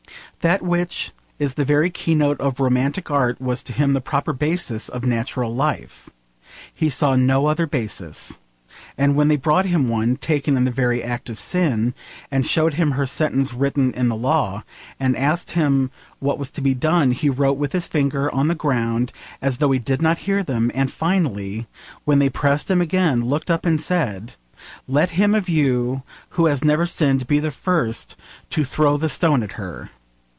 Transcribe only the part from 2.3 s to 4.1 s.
of romantic art was to him the